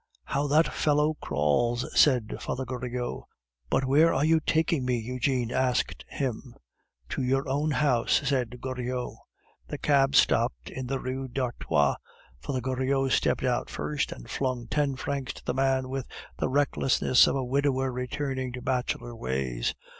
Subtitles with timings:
[0.23, 3.21] "How that fellow crawls!" said Father Goriot.
[3.69, 6.55] "But where are you taking me?" Eugene asked him.
[7.09, 9.13] "To your own house," said Goriot.
[9.67, 11.97] The cab stopped in the Rue d'Artois.
[12.39, 17.27] Father Goriot stepped out first and flung ten francs to the man with the recklessness
[17.27, 19.75] of a widower returning to bachelor ways.